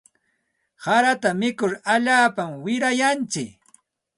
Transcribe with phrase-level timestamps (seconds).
[0.85, 3.51] Harata mikur alaapa wirayantsik.